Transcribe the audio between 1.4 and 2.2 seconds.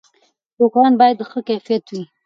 کیفیت وي.